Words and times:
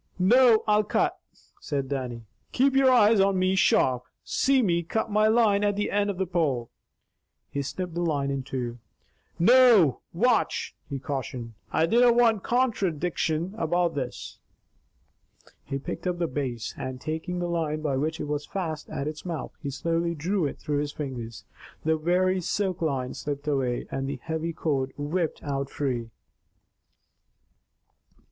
"NOO, 0.17 0.63
I'll 0.67 0.83
cut," 0.83 1.19
said 1.59 1.87
Dannie. 1.87 2.23
"Keep 2.53 2.75
your 2.75 2.89
eye 2.89 3.13
on 3.21 3.37
me 3.37 3.53
sharp. 3.55 4.05
See 4.23 4.63
me 4.63 4.81
cut 4.81 5.11
my 5.11 5.27
line 5.27 5.63
at 5.63 5.75
the 5.75 5.91
end 5.91 6.09
o' 6.09 6.15
my 6.15 6.25
pole." 6.25 6.71
He 7.51 7.61
snipped 7.61 7.93
the 7.93 8.01
line 8.01 8.31
in 8.31 8.41
two. 8.41 8.79
"Noo 9.37 9.97
watch," 10.11 10.75
he 10.89 10.97
cautioned, 10.97 11.53
"I 11.71 11.85
dinna 11.85 12.11
want 12.11 12.41
contra 12.41 12.91
deection 12.91 13.53
about 13.59 13.93
this!" 13.93 14.39
He 15.65 15.77
picked 15.77 16.07
up 16.07 16.17
the 16.17 16.25
Bass, 16.25 16.73
and 16.77 16.99
taking 16.99 17.37
the 17.37 17.47
line 17.47 17.83
by 17.83 17.95
which 17.95 18.19
it 18.19 18.25
was 18.27 18.43
fast 18.47 18.89
at 18.89 19.07
its 19.07 19.23
mouth, 19.23 19.51
he 19.61 19.69
slowly 19.69 20.15
drew 20.15 20.47
it 20.47 20.57
through 20.57 20.79
his 20.79 20.91
fingers. 20.91 21.45
The 21.83 21.95
wiry 21.95 22.41
silk 22.41 22.81
line 22.81 23.13
slipped 23.13 23.47
away, 23.47 23.85
and 23.91 24.09
the 24.09 24.17
heavy 24.23 24.51
cord 24.51 24.93
whipped 24.97 25.43
out 25.43 25.69
free. 25.69 26.09